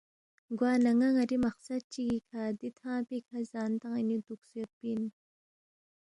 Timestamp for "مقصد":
1.45-1.79